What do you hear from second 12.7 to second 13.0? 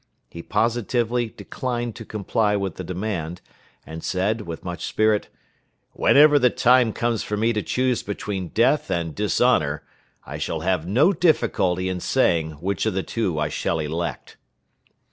of